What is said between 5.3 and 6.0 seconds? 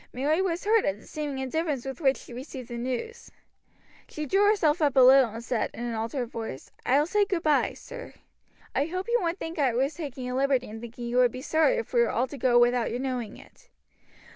said, in an